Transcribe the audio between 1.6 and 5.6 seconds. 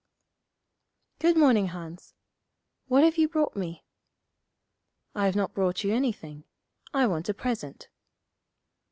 Hans. What have you brought me?' 'I've not